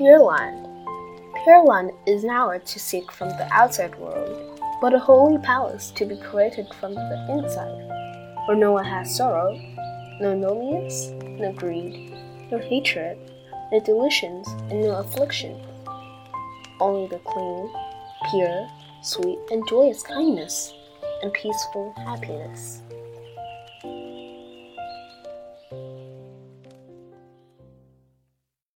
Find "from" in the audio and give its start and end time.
3.12-3.28, 6.80-6.94